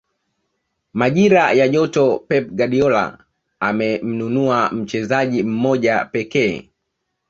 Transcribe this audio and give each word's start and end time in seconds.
majira 0.99 1.43
ya 1.59 1.65
joto 1.73 2.05
pep 2.27 2.45
guardiola 2.57 3.25
amemnunua 3.67 4.69
mchezaji 4.69 5.43
mmoja 5.43 6.05
pekee 6.05 6.69